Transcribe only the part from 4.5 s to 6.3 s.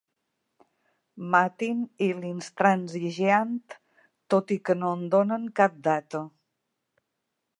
i que no en donen cap data.